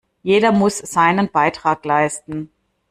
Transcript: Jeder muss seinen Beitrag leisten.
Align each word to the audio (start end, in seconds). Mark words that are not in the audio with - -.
Jeder 0.23 0.51
muss 0.51 0.79
seinen 0.79 1.29
Beitrag 1.29 1.85
leisten. 1.85 2.51